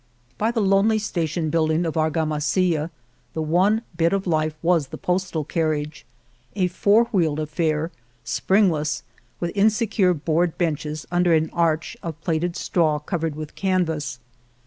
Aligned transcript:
By 0.39 0.49
the 0.49 0.61
lonely 0.63 0.97
station 0.97 1.51
building 1.51 1.85
of 1.85 1.93
Argama 1.93 2.41
silla, 2.41 2.89
the 3.35 3.41
one 3.43 3.83
bit 3.95 4.13
of 4.13 4.25
life 4.25 4.55
was 4.63 4.87
the 4.87 4.97
postal 4.97 5.43
carriage, 5.43 6.07
a 6.55 6.69
four 6.69 7.03
wheeled 7.13 7.39
affair, 7.39 7.91
springless, 8.25 9.03
with 9.39 9.51
insecure 9.53 10.15
board 10.15 10.57
benches 10.57 11.05
under 11.11 11.35
an 11.35 11.51
arch 11.53 11.95
of 12.01 12.19
plaited 12.21 12.55
straw 12.55 12.97
covered 12.97 13.35
with 13.35 13.53
canvas. 13.53 14.17